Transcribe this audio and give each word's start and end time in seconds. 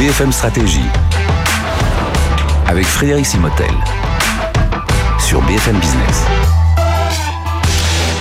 BFM 0.00 0.32
Stratégie 0.32 0.80
avec 2.66 2.86
Frédéric 2.86 3.26
Simotel 3.26 3.68
sur 5.18 5.42
BFM 5.42 5.76
Business. 5.78 6.24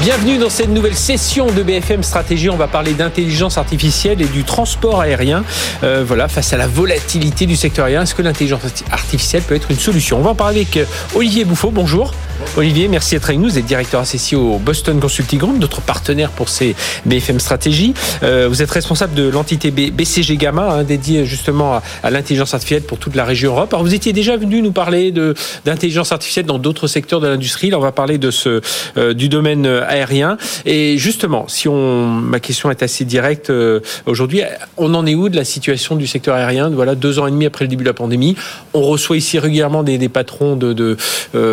Bienvenue 0.01 0.37
dans 0.39 0.49
cette 0.49 0.67
nouvelle 0.67 0.97
session 0.97 1.49
de 1.49 1.63
BFM 1.63 2.03
Stratégie. 2.03 2.49
On 2.49 2.57
va 2.57 2.67
parler 2.67 2.91
d'intelligence 2.91 3.57
artificielle 3.57 4.21
et 4.21 4.25
du 4.25 4.43
transport 4.43 4.99
aérien. 4.99 5.45
Euh, 5.83 6.03
voilà, 6.05 6.27
face 6.27 6.51
à 6.51 6.57
la 6.57 6.67
volatilité 6.67 7.45
du 7.45 7.55
secteur 7.55 7.85
aérien, 7.85 8.01
est-ce 8.01 8.13
que 8.13 8.23
l'intelligence 8.23 8.83
artificielle 8.91 9.43
peut 9.43 9.55
être 9.55 9.71
une 9.71 9.79
solution? 9.79 10.17
On 10.17 10.21
va 10.21 10.31
en 10.31 10.35
parler 10.35 10.63
avec 10.63 10.75
euh, 10.75 10.85
Olivier 11.15 11.45
Bouffaut. 11.45 11.71
Bonjour. 11.71 12.13
Olivier, 12.57 12.87
merci 12.87 13.15
d'être 13.15 13.25
avec 13.25 13.39
nous. 13.39 13.49
Vous 13.49 13.57
êtes 13.57 13.65
directeur 13.65 14.01
associé 14.01 14.37
au 14.37 14.57
Boston 14.57 14.99
Consulting 14.99 15.39
Group, 15.39 15.59
notre 15.59 15.81
partenaire 15.81 16.29
pour 16.29 16.49
ces 16.49 16.75
BFM 17.05 17.39
Stratégie. 17.39 17.93
Euh, 18.23 18.47
vous 18.49 18.61
êtes 18.61 18.71
responsable 18.71 19.13
de 19.13 19.29
l'entité 19.29 19.71
BCG 19.71 20.37
Gamma, 20.37 20.69
hein, 20.71 20.83
dédiée 20.83 21.25
justement 21.25 21.81
à, 22.03 22.11
l'intelligence 22.11 22.53
artificielle 22.53 22.83
pour 22.83 22.97
toute 22.97 23.15
la 23.15 23.25
région 23.25 23.51
Europe. 23.53 23.73
Alors, 23.73 23.83
vous 23.83 23.93
étiez 23.93 24.13
déjà 24.13 24.37
venu 24.37 24.61
nous 24.61 24.71
parler 24.71 25.13
d'intelligence 25.65 26.11
artificielle 26.11 26.45
dans 26.45 26.59
d'autres 26.59 26.87
secteurs 26.87 27.19
de 27.19 27.27
l'industrie. 27.27 27.69
Là, 27.69 27.77
on 27.77 27.81
va 27.81 27.91
parler 27.91 28.19
euh, 28.45 29.13
du 29.13 29.29
domaine 29.29 29.65
aérien. 29.65 30.37
Et 30.65 30.97
justement, 30.97 31.47
si 31.47 31.67
on, 31.67 32.07
ma 32.07 32.39
question 32.39 32.71
est 32.71 32.83
assez 32.83 33.05
directe 33.05 33.49
euh, 33.49 33.79
aujourd'hui, 34.05 34.41
on 34.77 34.93
en 34.93 35.05
est 35.05 35.15
où 35.15 35.29
de 35.29 35.35
la 35.35 35.45
situation 35.45 35.95
du 35.95 36.07
secteur 36.07 36.35
aérien? 36.35 36.69
Voilà, 36.69 36.95
deux 36.95 37.19
ans 37.19 37.27
et 37.27 37.31
demi 37.31 37.45
après 37.45 37.65
le 37.65 37.69
début 37.69 37.83
de 37.83 37.89
la 37.89 37.93
pandémie, 37.93 38.35
on 38.73 38.81
reçoit 38.81 39.17
ici 39.17 39.39
régulièrement 39.39 39.83
des, 39.83 39.97
des 39.97 40.09
patrons 40.09 40.55
de, 40.55 40.73
de 40.73 40.97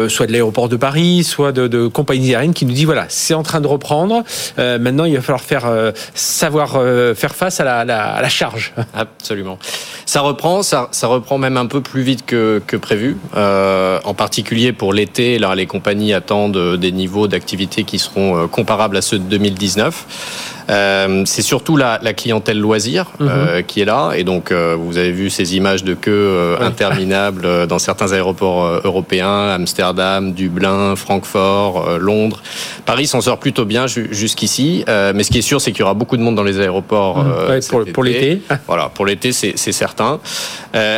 soit 0.09 0.27
de 0.27 0.33
l'aéroport 0.33 0.69
de 0.69 0.76
Paris, 0.77 1.25
soit 1.25 1.53
de, 1.53 1.87
compagnies 1.89 2.35
aériennes 2.35 2.55
qui 2.55 2.67
nous 2.67 2.73
dit 2.73 2.85
voilà, 2.85 3.07
c'est 3.09 3.35
en 3.35 3.43
train 3.43 3.61
de 3.61 3.67
reprendre. 3.67 4.23
Euh, 4.59 4.79
maintenant, 4.79 5.05
il 5.05 5.15
va 5.15 5.23
falloir 5.23 5.43
faire 5.43 5.67
euh, 5.67 5.93
savoir 6.15 6.77
euh, 6.77 7.15
faire 7.15 7.35
face 7.35 7.61
à 7.61 7.65
la, 7.65 7.81
à 7.81 8.21
la, 8.23 8.29
charge. 8.29 8.75
Absolument. 8.95 9.59
Ça 10.05 10.21
reprend, 10.21 10.63
ça, 10.63 10.89
ça, 10.93 11.07
reprend 11.07 11.39
même 11.39 11.57
un 11.57 11.67
peu 11.67 11.81
plus 11.81 12.03
vite 12.03 12.25
que, 12.27 12.63
que 12.67 12.77
prévu. 12.77 13.17
en 13.35 14.15
particulier 14.15 14.73
pour 14.73 14.93
l'été, 14.93 15.39
là, 15.39 15.55
les 15.55 15.67
compagnies 15.67 16.13
attendent 16.13 16.77
des 16.77 16.93
niveaux 16.93 17.29
d'activité 17.29 17.85
qui 17.85 17.99
seront 17.99 18.49
comparables 18.49 18.97
à 18.97 19.03
ceux 19.03 19.19
de 19.19 19.25
2019. 19.25 20.56
Euh, 20.69 21.23
c'est 21.27 21.43
surtout 21.43 21.77
la, 21.77 22.01
la, 22.03 22.13
clientèle 22.13 22.59
loisir 22.59 23.07
mhm. 23.21 23.29
euh, 23.29 23.63
qui 23.63 23.81
est 23.81 23.85
là. 23.85 24.13
Et 24.17 24.25
donc, 24.25 24.51
euh, 24.51 24.77
vous 24.79 24.99
avez 24.99 25.13
vu 25.13 25.31
ces 25.31 25.57
images 25.57 25.85
de 25.85 25.95
queue 25.95 26.57
interminables 26.61 27.67
dans 27.67 27.79
certains 27.79 28.13
aéroports 28.13 28.81
européens, 28.85 29.51
Amsterdam, 29.51 30.33
Dublin, 30.33 30.97
Francfort, 30.97 31.99
Londres. 31.99 32.43
Paris 32.85 33.07
s'en 33.07 33.21
sort 33.21 33.39
plutôt 33.39 33.65
bien 33.65 33.87
jusqu'ici. 33.87 34.85
mais 34.87 35.23
ce 35.23 35.31
qui 35.31 35.39
est 35.39 35.43
sûr, 35.43 35.61
c'est 35.61 35.73
qu'il 35.73 35.81
y 35.81 35.85
aura 35.85 35.95
beaucoup 35.95 36.17
de 36.17 36.23
monde 36.23 36.35
dans 36.35 36.43
les 36.43 36.61
aéroports 36.61 37.23
mhm. 37.23 37.93
pour, 37.93 38.05
l'été. 38.05 38.43
Voilà, 38.67 38.89
pour 38.89 39.07
l'été, 39.07 39.33
c'est 39.33 39.73
certain. 39.73 40.21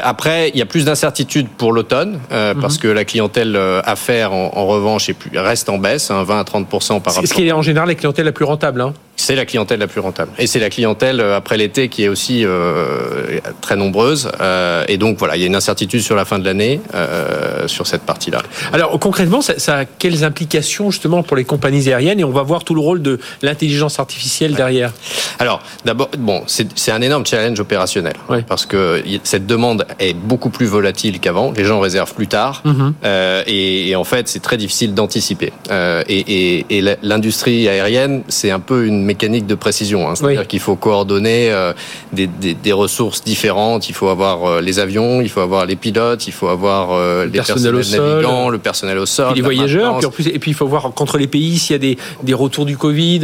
après, 0.03 0.51
il 0.51 0.59
y 0.59 0.63
a 0.63 0.67
plus 0.67 0.85
d'incertitudes 0.85 1.49
pour 1.49 1.73
l'automne 1.73 2.19
mhm. 2.31 2.61
parce 2.61 2.79
que 2.79 2.89
la 2.89 3.05
clientèle 3.05 3.59
affaires, 3.85 4.33
en, 4.33 4.53
en 4.55 4.67
revanche, 4.67 5.09
est 5.09 5.15
plus, 5.15 5.37
reste 5.39 5.69
en 5.69 5.79
baisse, 5.79 6.11
hein, 6.11 6.23
20 6.23 6.41
à 6.41 6.43
30% 6.43 7.01
par 7.01 7.15
rapport. 7.15 7.29
Ce 7.29 7.35
qui 7.35 7.47
est 7.47 7.53
en 7.53 7.63
général 7.63 7.89
la 7.89 7.95
clientèle 7.95 8.27
la 8.27 8.33
plus 8.33 8.45
rentable. 8.45 8.81
Hein 8.81 8.93
c'est 9.19 9.35
la 9.35 9.45
clientèle 9.45 9.81
la 9.81 9.89
plus 9.89 10.01
rentable. 10.01 10.31
Et 10.39 10.47
c'est 10.47 10.61
la 10.61 10.71
clientèle 10.71 11.21
euh, 11.21 11.37
après 11.37 11.57
l'été 11.57 11.89
qui 11.89 12.05
est 12.05 12.09
aussi 12.09 12.45
euh, 12.45 13.41
très 13.61 13.77
nombreuse. 13.77 14.31
Euh, 14.41 14.85
et 14.89 14.97
donc 14.97 15.19
voilà, 15.19 15.37
il 15.37 15.41
y 15.41 15.45
a 15.45 15.47
une 15.49 15.57
incertitude 15.57 16.01
sur 16.01 16.15
la 16.15 16.25
fin 16.25 16.39
de 16.39 16.45
l'année 16.45 16.81
euh, 16.95 17.67
sur 17.67 17.87
cette 17.87 18.03
partie-là. 18.03 18.43
Alors 18.73 18.99
concrètement, 19.01 19.43
ça, 19.43 19.59
ça, 19.59 19.79
a 19.79 19.85
quelles 19.85 20.25
implications 20.25 20.91
justement 20.93 21.23
pour 21.25 21.37
les 21.37 21.45
compagnies 21.45 21.89
aériennes? 21.89 22.21
Et 22.21 22.25
on 22.25 22.31
va 22.31 22.43
voir 22.43 22.63
tout 22.63 22.75
le 22.75 22.81
rôle 22.81 23.03
de 23.03 23.19
l'intelligence 23.43 23.99
artificielle 23.99 24.55
derrière. 24.55 24.93
Alors 25.41 25.63
d'abord, 25.85 26.11
bon, 26.17 26.45
c'est 26.47 26.93
un 26.93 27.03
énorme 27.03 27.27
challenge 27.27 27.59
opérationnel 27.59 28.15
parce 28.47 28.67
que 28.67 29.03
cette 29.25 29.47
demande 29.47 29.85
est 29.99 30.15
beaucoup 30.15 30.51
plus 30.51 30.67
volatile 30.67 31.19
qu'avant. 31.19 31.53
Les 31.57 31.65
gens 31.65 31.81
réservent 31.81 32.15
plus 32.15 32.29
tard 32.29 32.63
mhm. 32.65 32.95
euh, 33.05 33.43
et, 33.49 33.89
et, 33.89 33.97
en 33.97 34.05
fait, 34.05 34.29
c'est 34.29 34.41
très 34.41 34.57
difficile 34.57 34.95
d'anticiper. 34.95 35.53
Et, 35.71 36.03
et, 36.09 36.67
et 36.71 36.97
l'industrie 37.03 37.69
aérienne, 37.69 38.23
c'est 38.29 38.53
un 38.53 38.61
peu 38.61 38.87
une 38.87 39.08
mécanique 39.09 39.47
de 39.47 39.55
précision. 39.55 40.09
Hein. 40.09 40.15
C'est-à-dire 40.15 40.47
qu'il 40.47 40.61
faut 40.61 40.77
coordonner 40.77 41.51
euh, 41.51 41.73
des, 42.13 42.27
des, 42.27 42.55
des, 42.55 42.73
ressources 42.73 43.25
différentes. 43.25 43.89
Il 43.89 43.95
faut 43.95 44.09
avoir 44.09 44.45
euh, 44.45 44.61
les 44.61 44.79
avions, 44.79 45.21
il 45.21 45.31
faut 45.31 45.41
avoir 45.41 45.67
les 45.67 45.77
pilotes, 45.77 46.27
il 46.27 46.33
faut 46.33 46.49
avoir 46.49 46.93
euh, 46.93 47.25
les 47.25 47.33
personnels 47.33 47.75
navigants, 47.75 48.51
le 48.51 48.59
personnel 48.59 48.99
au 48.99 49.07
sol, 49.07 49.35
les 49.35 49.41
voyageurs. 49.41 49.99
Puis 49.99 50.07
en 50.07 50.11
plus, 50.11 50.27
et 50.29 50.39
puis 50.39 50.51
il 50.53 50.55
faut 50.55 50.67
voir 50.67 50.93
qu'entre 50.95 51.17
les 51.19 51.27
pays 51.27 51.59
s'il 51.59 51.75
y 51.75 51.77
a 51.77 51.79
des, 51.79 51.99
des 52.23 52.35
retours 52.35 52.67
du 52.67 52.77
Covid, 52.77 53.21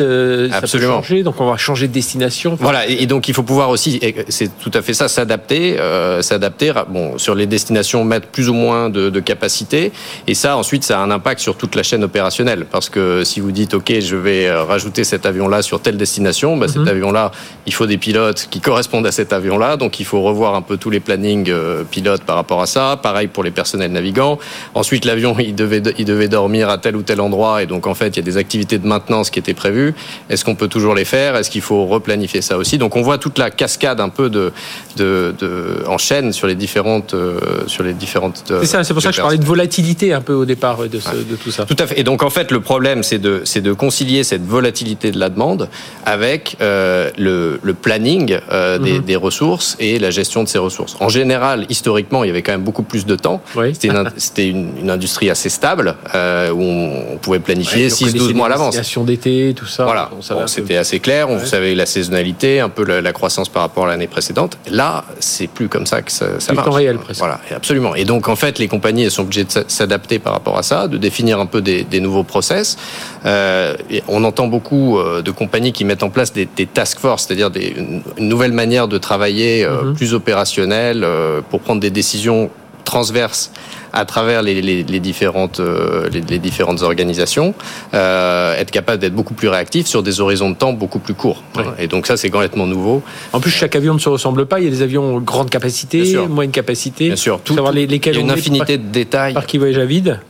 ça 0.51 0.61
peut 0.61 0.81
changer. 0.81 1.23
Donc 1.23 1.41
on 1.41 1.51
va 1.51 1.57
changer 1.57 1.87
de 1.87 1.93
destination. 1.93 2.57
Voilà. 2.61 2.87
Et, 2.89 3.07
donc 3.07 3.29
il 3.29 3.35
faut 3.35 3.43
pouvoir 3.43 3.69
aussi, 3.69 4.01
c'est 4.29 4.51
tout 4.59 4.71
à 4.73 4.81
fait 4.83 4.95
ça, 4.95 5.09
s'adapter, 5.09 5.77
s'adapter. 6.21 6.73
Bon, 6.89 7.19
sur 7.19 7.35
les 7.35 7.47
destinations, 7.47 8.05
mettre 8.05 8.29
plus 8.29 8.49
ou 8.49 8.55
moins 8.55 8.89
de, 8.89 9.11
de 9.11 9.21
capacité. 9.21 9.93
Et 10.27 10.35
ça, 10.35 10.57
ensuite, 10.57 10.85
ça 10.85 11.01
a 11.01 11.03
un 11.03 11.11
impact 11.11 11.41
sur 11.41 11.57
toute 11.57 11.75
la 11.75 11.83
chaîne 11.83 12.03
opérationnelle. 12.03 12.65
Parce 12.71 12.89
que 12.89 13.23
si 13.25 13.41
vous 13.41 13.53
dites, 13.53 13.75
OK, 13.75 13.93
je 14.01 14.17
vais 14.17 14.51
rajouter 14.51 15.05
cet 15.05 15.27
avion-là 15.27 15.63
sur 15.63 15.74
telle 15.81 15.97
destination, 15.97 16.57
bah, 16.57 16.69
cet 16.69 16.79
mhm. 16.83 16.89
avion-là, 16.89 17.33
il 17.67 17.75
faut 17.75 17.87
des 17.87 17.99
pilotes 17.99 18.49
qui 18.51 18.61
correspondent 18.61 19.07
à 19.07 19.13
cet 19.13 19.33
avion-là, 19.33 19.77
donc 19.77 20.01
il 20.01 20.05
faut 20.05 20.23
revoir 20.23 20.55
un 20.55 20.63
peu 20.63 20.77
tous 20.77 20.91
les 20.91 21.01
plannings 21.01 21.51
euh, 21.51 21.85
pilotes 21.85 22.23
par 22.23 22.37
rapport 22.37 22.61
à 22.61 22.67
ça. 22.67 22.99
Pareil 23.03 23.29
pour 23.29 23.45
les 23.45 23.51
personnels 23.51 23.93
navigants. 23.93 24.39
Ensuite, 24.75 25.05
l'avion, 25.05 25.37
il 25.39 25.55
devait, 25.55 25.83
il 25.99 26.05
devait 26.05 26.29
dormir 26.29 26.69
à 26.69 26.79
tel 26.79 26.97
ou 26.97 27.03
tel 27.03 27.21
endroit, 27.21 27.63
et 27.63 27.67
donc 27.67 27.87
en 27.87 27.95
fait, 27.95 28.09
il 28.09 28.17
y 28.17 28.21
a 28.21 28.23
des 28.23 28.37
activités 28.37 28.79
de 28.79 28.87
maintenance 28.87 29.31
qui 29.31 29.39
étaient 29.39 29.55
prévues. 29.55 29.95
Est-ce 30.31 30.45
qu'on 30.45 30.55
peut 30.55 30.69
toujours 30.69 30.95
les 30.95 31.05
faire? 31.05 31.37
Est-ce 31.37 31.51
qu'il 31.51 31.63
faut 31.63 31.87
replanifier 31.87 32.43
ça 32.43 32.57
aussi? 32.57 32.79
Donc 32.79 32.97
on 32.97 33.03
voit 33.03 33.19
toute 33.19 33.39
la 33.39 33.51
cascade 33.51 34.01
un 34.01 34.09
peu 34.09 34.31
de, 34.31 34.53
de, 34.97 35.35
de 35.39 35.85
en 35.87 35.99
chaîne 35.99 36.33
sur 36.33 36.47
les 36.47 36.55
différentes, 36.55 37.15
euh, 37.15 37.39
sur 37.67 37.83
les 37.83 37.95
différentes. 37.95 38.45
C'est 38.47 38.67
ça, 38.67 38.85
c'est 38.85 38.95
pour 38.95 39.03
ça 39.03 39.11
que 39.11 39.17
je 39.17 39.21
parlais 39.21 39.39
de 39.39 39.45
volatilité 39.45 40.13
un 40.13 40.21
peu 40.21 40.35
au 40.35 40.45
départ 40.45 40.79
de, 40.79 40.89
de 40.89 41.37
tout 41.37 41.51
ça. 41.51 41.65
Tout 41.65 41.77
à 41.79 41.87
fait. 41.87 41.99
Et 41.99 42.05
donc 42.05 42.23
en 42.23 42.31
fait, 42.31 42.51
le 42.51 42.61
problème, 42.61 43.03
c'est 43.03 43.19
de, 43.19 43.43
c'est 43.45 43.61
de 43.61 43.73
concilier 43.73 44.25
cette 44.25 44.45
volatilité 44.45 45.11
de 45.11 45.19
la 45.19 45.29
demande 45.29 45.64
avec 46.05 46.57
euh, 46.61 47.11
le, 47.17 47.59
le, 47.63 47.75
planning 47.75 48.39
euh, 48.51 48.79
des, 48.79 48.95
mhm. 48.95 49.03
des, 49.03 49.17
ressources 49.17 49.77
et 49.81 49.99
la 49.99 50.11
gestion 50.11 50.43
de 50.43 50.49
ces 50.49 50.59
ressources. 50.59 50.97
En 51.01 51.09
général, 51.09 51.67
historiquement, 51.69 52.25
il 52.25 52.29
y 52.29 52.31
avait 52.31 52.43
quand 52.43 52.53
même 52.53 52.63
beaucoup 52.63 52.83
plus 52.83 53.07
de 53.07 53.17
temps. 53.17 53.43
Oui. 53.57 53.75
C'était 53.75 54.49
une, 54.49 54.71
une, 54.81 54.91
industrie 54.91 55.31
assez 55.31 55.49
stable 55.49 55.97
euh, 56.15 56.51
où 56.51 56.63
on, 56.63 57.17
pouvait 57.19 57.39
planifier 57.39 57.89
6-12 57.89 58.35
mois 58.35 58.47
à 58.47 58.51
l'avance. 58.51 58.99
d'été, 59.05 59.55
tout 59.57 59.67
ça. 59.67 59.85
Voilà, 59.85 60.11
c'était 60.47 60.77
assez 60.77 61.01
clair. 61.01 61.31
On 61.31 61.39
savait 61.45 61.75
la 61.75 61.87
saisonnalité, 61.87 62.61
un 62.61 62.69
peu 62.69 62.85
la, 62.85 63.01
la 63.01 63.13
croissance 63.13 63.49
par 63.49 63.63
rapport 63.63 63.87
à 63.87 63.89
l'année 63.89 64.07
précédente. 64.07 64.59
Là, 64.71 65.05
c'est 65.21 65.47
plus 65.47 65.69
comme 65.69 65.87
ça 65.87 66.03
que 66.03 66.13
ça, 66.13 66.39
ça 66.39 66.53
marche. 66.53 66.67
temps 66.67 66.73
réel, 66.73 66.99
presque. 66.99 67.21
Voilà, 67.21 67.41
absolument. 67.55 67.95
Et 67.95 68.05
donc, 68.05 68.29
en 68.29 68.37
fait, 68.37 68.59
les 68.59 68.69
compagnies 68.69 69.05
elles 69.05 69.11
sont 69.11 69.23
obligées 69.23 69.45
de 69.45 69.65
s'adapter 69.67 70.19
par 70.19 70.33
rapport 70.33 70.59
à 70.59 70.63
ça, 70.63 70.89
de 70.89 70.99
définir 70.99 71.41
un 71.41 71.47
peu 71.47 71.63
des, 71.63 71.83
des 71.85 72.01
nouveaux 72.01 72.25
process. 72.25 72.77
Euh, 73.25 73.77
on 74.09 74.25
entend 74.25 74.47
beaucoup 74.49 74.99
de 74.99 75.31
compagnies 75.31 75.54
qui 75.73 75.85
mettent 75.85 76.03
en 76.03 76.11
place 76.11 76.33
des, 76.33 76.47
des 76.57 76.67
task 76.67 76.99
force, 76.99 77.27
c'est-à-dire 77.27 77.51
une, 77.55 78.03
une, 78.19 78.29
nouvelle 78.29 78.53
manière 78.53 78.89
de 78.89 78.99
travailler 78.99 79.65
euh, 79.65 79.83
mhm. 79.83 79.95
plus 79.95 80.15
opérationnelle 80.15 81.03
euh, 81.05 81.41
pour 81.49 81.61
prendre 81.61 81.81
des 81.81 81.91
décisions 81.91 82.51
transverses 82.85 83.51
à 83.93 84.05
travers 84.05 84.43
les, 84.43 84.61
les, 84.61 84.83
les 84.83 85.01
différentes, 85.01 85.61
euh, 85.61 86.09
les, 86.11 86.21
les, 86.21 86.39
différentes 86.39 86.83
organisations, 86.83 87.55
euh, 87.95 88.57
être 88.57 88.73
capable 88.73 89.01
d'être 89.01 89.15
beaucoup 89.15 89.35
plus 89.35 89.49
réactif 89.49 89.87
sur 89.87 90.03
des 90.03 90.21
horizons 90.21 90.51
de 90.51 90.57
temps 90.57 90.73
beaucoup 90.73 90.99
plus 90.99 91.15
courts. 91.15 91.43
Oui. 91.57 91.63
Et 91.79 91.87
donc 91.87 92.07
ça, 92.07 92.17
c'est 92.17 92.29
complètement 92.29 92.67
nouveau. 92.67 93.03
En 93.33 93.41
plus, 93.41 93.53
chaque 93.53 93.77
avion 93.77 93.95
ne 93.95 94.01
se 94.01 94.09
ressemble 94.09 94.47
pas. 94.47 94.59
Il 94.59 94.65
y 94.65 94.69
a 94.69 94.71
des 94.71 94.83
avions 94.83 95.21
grande 95.21 95.49
capacité, 95.49 96.17
moyenne 96.29 96.53
capacité. 96.53 97.07
Bien 97.07 97.17
sûr. 97.17 97.41
Tout, 97.41 97.57
les, 97.73 97.87
lesquels 97.87 98.15
il 98.15 98.19
y 98.19 98.21
a 98.21 98.25
une 98.25 98.31
infinité 98.33 98.79
de 98.79 98.89
détails. 98.89 99.35
Par 99.35 99.47
qui 99.47 99.59
voyage 99.59 99.79
à 99.79 99.85
vide. 99.85 100.21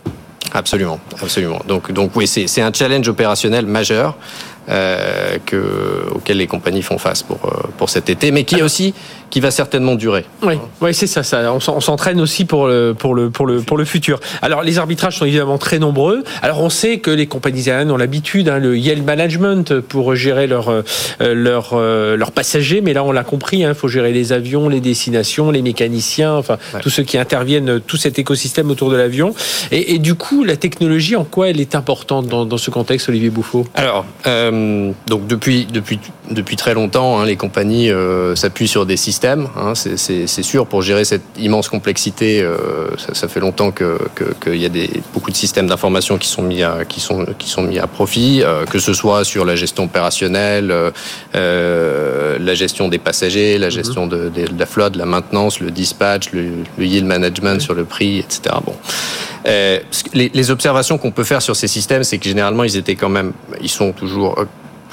Absolument, 0.52 1.00
absolument. 1.20 1.60
Donc, 1.66 1.90
donc 1.90 2.12
oui, 2.14 2.28
c'est 2.28 2.60
un 2.60 2.72
challenge 2.72 3.08
opérationnel 3.08 3.66
majeur 3.66 4.16
euh, 4.68 5.38
que, 5.44 6.06
auquel 6.14 6.38
les 6.38 6.46
compagnies 6.46 6.82
font 6.82 6.98
face 6.98 7.22
pour, 7.22 7.40
euh, 7.44 7.68
pour 7.78 7.90
cet 7.90 8.10
été, 8.10 8.30
mais 8.30 8.44
qui 8.44 8.56
est 8.56 8.62
aussi 8.62 8.94
qui 9.30 9.40
va 9.40 9.50
certainement 9.50 9.96
durer. 9.96 10.24
Oui, 10.42 10.54
oui 10.80 10.94
c'est 10.94 11.08
ça, 11.08 11.22
ça. 11.24 11.52
On 11.52 11.80
s'entraîne 11.80 12.20
aussi 12.20 12.44
pour 12.44 12.68
le, 12.68 12.94
pour, 12.96 13.14
le, 13.14 13.30
pour, 13.30 13.46
le, 13.46 13.62
pour 13.62 13.76
le 13.76 13.84
futur. 13.84 14.20
Alors, 14.42 14.62
les 14.62 14.78
arbitrages 14.78 15.18
sont 15.18 15.24
évidemment 15.24 15.58
très 15.58 15.80
nombreux. 15.80 16.22
Alors, 16.40 16.60
on 16.60 16.70
sait 16.70 16.98
que 16.98 17.10
les 17.10 17.26
compagnies 17.26 17.68
aériennes 17.68 17.90
ont 17.90 17.96
l'habitude, 17.96 18.48
hein, 18.48 18.58
le 18.58 18.78
Yale 18.78 19.02
Management, 19.02 19.80
pour 19.80 20.14
gérer 20.14 20.46
leurs 20.46 20.54
leur, 20.54 20.84
euh, 21.20 21.34
leur, 21.34 21.70
euh, 21.72 22.16
leur 22.16 22.32
passagers. 22.32 22.80
Mais 22.80 22.92
là, 22.92 23.04
on 23.04 23.12
l'a 23.12 23.24
compris, 23.24 23.58
il 23.58 23.64
hein, 23.64 23.74
faut 23.74 23.88
gérer 23.88 24.12
les 24.12 24.32
avions, 24.32 24.68
les 24.68 24.80
destinations, 24.80 25.50
les 25.50 25.62
mécaniciens, 25.62 26.34
enfin, 26.34 26.58
ouais. 26.72 26.80
tous 26.80 26.90
ceux 26.90 27.02
qui 27.02 27.18
interviennent, 27.18 27.80
tout 27.80 27.96
cet 27.96 28.18
écosystème 28.18 28.70
autour 28.70 28.90
de 28.90 28.96
l'avion. 28.96 29.34
Et, 29.72 29.94
et, 29.94 29.98
du 29.98 30.14
coup, 30.14 30.44
la 30.44 30.56
technologie, 30.56 31.16
en 31.16 31.24
quoi 31.24 31.48
elle 31.48 31.60
est 31.60 31.74
importante 31.74 32.26
dans, 32.26 32.44
dans 32.44 32.58
ce 32.58 32.70
contexte, 32.70 33.08
Olivier 33.08 33.30
Bouffaut? 33.30 33.66
Alors, 33.74 34.04
euh, 34.26 34.50
donc 35.06 35.26
depuis, 35.26 35.66
depuis, 35.66 35.98
depuis 36.30 36.56
très 36.56 36.74
longtemps, 36.74 37.18
hein, 37.18 37.24
les 37.24 37.36
compagnies 37.36 37.90
euh, 37.90 38.34
s'appuient 38.34 38.68
sur 38.68 38.86
des 38.86 38.96
systèmes. 38.96 39.48
Hein, 39.56 39.74
c'est 39.74 40.42
sûr 40.42 40.66
pour 40.66 40.82
gérer 40.82 41.04
cette 41.04 41.24
immense 41.38 41.68
complexité. 41.68 42.42
Euh, 42.42 42.88
ça, 42.96 43.14
ça, 43.14 43.28
fait 43.28 43.40
longtemps 43.40 43.70
que 43.70 43.98
qu'il 44.42 44.56
y 44.56 44.64
a 44.64 44.68
des 44.68 44.90
beaucoup 45.12 45.30
de 45.30 45.36
systèmes 45.36 45.66
d'information 45.66 46.18
qui 46.18 46.28
sont 46.28 46.42
mis 46.42 46.62
à 46.62 46.84
qui 46.88 47.00
sont 47.00 47.26
qui 47.38 47.48
sont 47.48 47.62
mis 47.62 47.78
à 47.78 47.86
profit, 47.86 48.42
euh, 48.42 48.64
que 48.64 48.78
ce 48.78 48.92
soit 48.92 49.24
sur 49.24 49.44
la 49.44 49.56
gestion 49.56 49.84
opérationnelle, 49.84 50.72
euh, 51.34 52.38
la 52.38 52.54
gestion 52.54 52.88
des 52.88 52.98
passagers, 52.98 53.58
la 53.58 53.70
gestion 53.70 54.06
de, 54.06 54.28
de, 54.28 54.46
la 54.58 54.66
flotte, 54.66 54.96
la 54.96 55.06
maintenance, 55.06 55.60
le 55.60 55.70
dispatch, 55.70 56.32
le, 56.32 56.48
le 56.78 56.84
yield 56.84 57.06
management 57.06 57.60
sur 57.60 57.74
le 57.74 57.84
prix, 57.84 58.18
etc. 58.18 58.56
Bon. 58.64 58.74
Euh, 59.46 59.80
les, 60.14 60.30
les, 60.32 60.50
observations 60.50 60.96
qu'on 60.96 61.10
peut 61.10 61.24
faire 61.24 61.42
sur 61.42 61.54
ces 61.54 61.68
systèmes, 61.68 62.02
c'est 62.04 62.18
que 62.18 62.24
généralement, 62.24 62.64
ils 62.64 62.76
étaient 62.76 62.96
quand 62.96 63.10
même, 63.10 63.32
ils 63.60 63.68
sont 63.68 63.92
toujours 63.92 64.36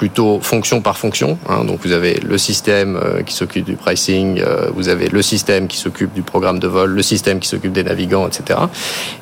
plutôt 0.02 0.40
fonction 0.40 0.80
par 0.80 0.98
fonction. 0.98 1.38
Hein. 1.48 1.64
Donc 1.64 1.78
vous 1.84 1.92
avez 1.92 2.14
le 2.14 2.36
système 2.36 2.96
euh, 2.96 3.22
qui 3.22 3.34
s'occupe 3.34 3.64
du 3.64 3.76
pricing, 3.76 4.40
euh, 4.40 4.68
vous 4.74 4.88
avez 4.88 5.08
le 5.08 5.22
système 5.22 5.68
qui 5.68 5.76
s'occupe 5.76 6.12
du 6.12 6.22
programme 6.22 6.58
de 6.58 6.66
vol, 6.66 6.90
le 6.90 7.02
système 7.02 7.38
qui 7.38 7.48
s'occupe 7.48 7.72
des 7.72 7.84
navigants, 7.84 8.26
etc. 8.26 8.58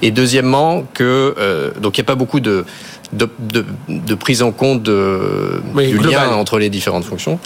Et 0.01 0.11
deuxièmement 0.11 0.85
que 0.95 1.35
euh, 1.37 1.71
donc 1.83 1.99
il 1.99 2.01
n'y 2.01 2.07
a 2.07 2.11
pas 2.11 2.15
beaucoup 2.15 2.41
de 2.41 2.65
de, 3.13 3.29
de, 3.39 3.65
de, 3.89 4.15
prise 4.15 4.43
en 4.43 4.53
compte 4.53 4.83
de, 4.83 5.61
oui, 5.75 5.89
du 5.89 5.99
global. 5.99 6.29
lien 6.29 6.37
entre 6.37 6.59
les 6.59 6.71
différentes 6.71 7.05
fonctions. 7.05 7.39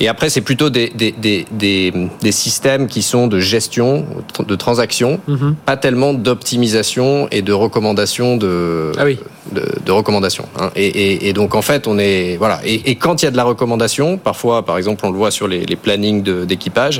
Et 0.00 0.08
après, 0.08 0.28
c'est 0.30 0.40
plutôt 0.40 0.68
des, 0.70 0.88
des, 0.94 1.12
des, 1.12 1.46
des, 1.52 1.92
des 2.20 2.32
systèmes 2.32 2.86
qui 2.88 3.02
sont 3.02 3.26
de 3.28 3.38
gestion, 3.38 4.04
de 4.46 4.56
transactions, 4.56 5.20
mm 5.28 5.34
-hmm. 5.34 5.54
pas 5.66 5.76
tellement 5.76 6.12
d'optimisation 6.14 7.28
et 7.30 7.42
de 7.42 7.52
recommandation 7.52 8.36
de, 8.36 8.92
ah 8.98 9.04
oui. 9.04 9.18
de, 9.56 9.62
de, 9.86 9.92
recommandations. 9.92 10.46
Hein. 10.58 10.70
Et, 10.76 10.86
et, 11.04 11.28
et, 11.28 11.32
donc, 11.32 11.54
en 11.54 11.62
fait, 11.62 11.82
on 11.86 11.96
est 11.98 12.36
voilà. 12.42 12.56
Et, 12.64 12.90
et, 12.90 12.94
quand 12.96 13.14
il 13.22 13.24
y 13.26 13.28
a 13.28 13.34
de 13.36 13.36
la 13.36 13.44
recommandation, 13.52 14.06
parfois, 14.18 14.56
par 14.68 14.76
exemple, 14.80 15.00
on 15.06 15.10
le 15.10 15.18
voit 15.22 15.30
sur 15.38 15.46
les, 15.52 15.62
les 15.72 15.76
plannings 15.76 16.22
d'équipage, 16.50 16.96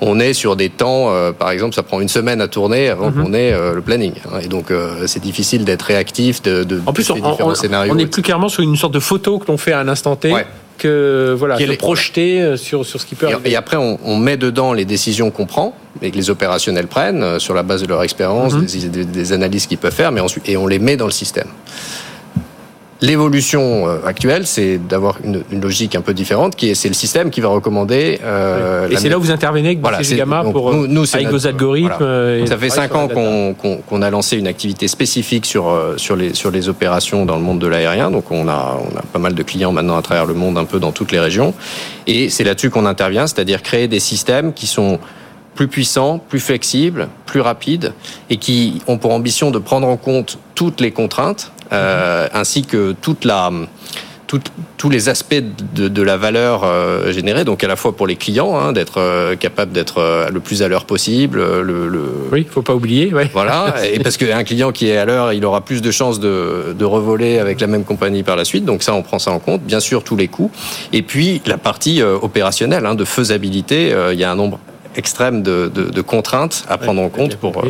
on 0.00 0.14
est 0.20 0.34
sur 0.42 0.52
des 0.62 0.70
temps, 0.82 1.02
euh, 1.10 1.32
par 1.42 1.50
exemple, 1.54 1.74
ça 1.78 1.82
prend 1.82 2.00
une 2.06 2.08
semaine 2.18 2.40
à 2.40 2.48
tourner 2.56 2.84
avant 2.94 3.10
mm 3.10 3.14
-hmm. 3.14 3.22
qu'on 3.22 3.34
ait 3.42 3.52
euh, 3.52 3.74
le 3.78 3.82
planning. 3.88 4.14
Hein. 4.26 4.38
Et 4.44 4.48
donc, 4.54 4.66
euh, 4.70 5.06
c'est 5.10 5.22
difficile 5.30 5.62
d'être 5.68 5.86
réactif. 5.94 6.34
De, 6.48 6.54
de, 6.70 6.76
en 6.90 6.92
plus, 6.96 7.06
on, 7.10 7.18
on, 7.50 7.54
scénario. 7.58 7.92
On 7.94 7.98
est 7.98 8.06
plus 8.06 8.22
clairement 8.22 8.48
sur 8.48 8.62
une 8.62 8.76
sorte 8.76 8.94
de 8.94 9.00
photo 9.00 9.38
que 9.38 9.46
l'on 9.48 9.56
fait 9.58 9.72
à 9.72 9.80
un 9.80 9.88
instant 9.88 10.16
T. 10.16 10.32
Ouais. 10.32 10.46
Que 10.78 11.34
voilà, 11.36 11.56
projeter 11.76 12.40
euh, 12.40 12.56
sur 12.56 12.86
sur 12.86 13.00
ce 13.00 13.06
qui 13.06 13.16
peut 13.16 13.28
Et, 13.28 13.32
arriver. 13.32 13.50
et 13.50 13.56
après, 13.56 13.76
on, 13.76 13.98
on 14.04 14.16
met 14.16 14.36
dedans 14.36 14.72
les 14.72 14.84
décisions 14.84 15.32
qu'on 15.32 15.44
prend 15.44 15.74
et 16.02 16.12
que 16.12 16.16
les 16.16 16.30
opérationnels 16.30 16.86
prennent 16.86 17.22
euh, 17.24 17.38
sur 17.40 17.52
la 17.52 17.64
base 17.64 17.82
de 17.82 17.88
leur 17.88 18.02
expérience, 18.04 18.54
Mhm. 18.54 18.64
des, 18.66 18.88
des- 18.88 19.04
des 19.04 19.32
analyses 19.32 19.66
qu'ils 19.66 19.78
peuvent 19.78 19.92
faire, 19.92 20.12
mais 20.12 20.20
ensuite, 20.20 20.48
et 20.48 20.56
on 20.56 20.68
les 20.68 20.78
met 20.78 20.96
dans 20.96 21.06
le 21.06 21.10
système. 21.10 21.48
L'évolution 23.00 23.86
euh, 23.88 23.98
actuelle, 24.04 24.44
c'est 24.44 24.76
d'avoir 24.78 25.18
une, 25.22 25.44
une 25.52 25.60
logique 25.60 25.94
un 25.94 26.00
peu 26.00 26.12
différente, 26.14 26.56
qui 26.56 26.70
est 26.70 26.74
c'est 26.74 26.88
le 26.88 26.94
système 26.94 27.30
qui 27.30 27.40
va 27.40 27.46
recommander. 27.48 28.18
euh, 28.24 28.88
Et 28.90 28.96
c'est 28.96 29.08
là 29.08 29.18
où 29.18 29.20
vous 29.20 29.30
intervenez 29.30 29.68
avec 29.68 29.80
Voilà, 29.80 30.00
Gamma 30.02 30.42
donc, 30.42 30.52
pour 30.52 30.74
nous- 30.74 30.88
nous, 30.88 31.04
c'est 31.06 31.18
avec 31.18 31.28
notre- 31.28 31.38
vos 31.38 31.46
algorithmes. 31.46 31.94
voilà. 31.96 32.04
euh, 32.12 32.42
et 32.42 32.46
Ça 32.48 32.58
fait 32.58 32.70
cinq 32.70 32.92
ans 32.96 33.06
qu'on 33.06 33.54
qu'on- 33.54 33.76
qu'on 33.76 34.02
a 34.02 34.10
lancé 34.10 34.36
une 34.36 34.48
activité 34.48 34.88
spécifique 34.88 35.46
sur 35.46 35.68
euh, 35.68 35.94
sur 35.96 36.16
les 36.16 36.34
sur 36.34 36.50
les 36.50 36.68
opérations 36.68 37.24
dans 37.24 37.36
le 37.36 37.42
monde 37.42 37.60
de 37.60 37.68
l'aérien. 37.68 38.10
Donc 38.10 38.32
on 38.32 38.48
a 38.48 38.80
on 38.82 38.96
a 38.98 39.02
pas 39.12 39.20
mal 39.20 39.34
de 39.34 39.42
clients 39.44 39.70
maintenant 39.70 39.96
à 39.96 40.02
travers 40.02 40.26
le 40.26 40.34
monde, 40.34 40.58
un 40.58 40.64
peu 40.64 40.80
dans 40.80 40.90
toutes 40.90 41.12
les 41.12 41.20
régions. 41.20 41.54
Et 42.08 42.30
c'est 42.30 42.42
là-dessus 42.42 42.70
qu'on 42.70 42.84
intervient, 42.84 43.28
c'est-à-dire 43.28 43.62
créer 43.62 43.86
des 43.86 44.00
systèmes 44.00 44.52
qui 44.52 44.66
sont 44.66 44.98
plus 45.54 45.68
puissants, 45.68 46.18
plus 46.18 46.40
flexibles, 46.40 47.08
plus 47.26 47.40
rapides, 47.40 47.92
et 48.28 48.38
qui 48.38 48.80
ont 48.88 48.98
pour 48.98 49.12
ambition 49.12 49.52
de 49.52 49.58
prendre 49.58 49.86
en 49.88 49.96
compte 49.96 50.38
toutes 50.56 50.80
les 50.80 50.90
contraintes, 50.92 51.50
euh, 51.72 52.28
ainsi 52.32 52.62
que 52.62 52.92
toute 53.00 53.24
la 53.24 53.50
tout- 54.26 54.40
tous 54.76 54.90
les 54.90 55.08
aspects 55.08 55.42
de, 55.74 55.88
de 55.88 56.02
la 56.02 56.18
valeur 56.18 56.60
euh, 56.62 57.12
générée, 57.12 57.44
donc 57.44 57.64
à 57.64 57.66
la 57.66 57.76
fois 57.76 57.96
pour 57.96 58.06
les 58.06 58.16
clients, 58.16 58.56
hein, 58.58 58.72
d'être 58.72 58.98
euh, 59.00 59.36
capable 59.36 59.72
d'être 59.72 59.98
euh, 59.98 60.28
le 60.28 60.40
plus 60.40 60.62
à 60.62 60.68
l'heure 60.68 60.84
possible, 60.84 61.38
le, 61.62 61.88
le, 61.88 62.02
Oui, 62.30 62.46
faut 62.48 62.60
pas 62.60 62.74
oublier. 62.74 63.12
Ouais. 63.14 63.30
voilà, 63.32 63.74
et 63.90 63.98
parce 64.00 64.18
qu'un 64.18 64.44
client 64.44 64.70
qui 64.70 64.88
est 64.90 64.98
à 64.98 65.06
l'heure, 65.06 65.32
il 65.32 65.44
aura 65.46 65.62
plus 65.62 65.80
de 65.80 65.90
chances 65.90 66.20
de, 66.20 66.74
de 66.78 66.84
revoler 66.84 67.38
avec 67.38 67.58
la 67.58 67.66
même 67.68 67.84
compagnie 67.84 68.22
par 68.22 68.36
la 68.36 68.44
suite. 68.44 68.66
Donc 68.66 68.82
ça, 68.82 68.92
on 68.92 69.02
prend 69.02 69.18
ça 69.18 69.30
en 69.30 69.38
compte. 69.38 69.62
Bien 69.62 69.80
sûr, 69.80 70.04
tous 70.04 70.16
les 70.16 70.28
coûts. 70.28 70.50
Et 70.92 71.00
puis 71.00 71.40
la 71.46 71.56
partie 71.56 72.02
euh, 72.02 72.18
opérationnelle, 72.20 72.84
hein, 72.84 72.94
de 72.94 73.06
faisabilité, 73.06 73.94
euh, 73.94 74.12
il 74.12 74.20
y 74.20 74.24
a 74.24 74.30
un 74.30 74.36
nombre 74.36 74.58
extrême 74.94 75.42
de, 75.42 75.70
de, 75.74 75.84
de 75.84 76.00
contraintes 76.02 76.64
à 76.68 76.76
prendre 76.76 77.00
en 77.00 77.08
compte 77.08 77.36
pour 77.36 77.56
euh, 77.64 77.68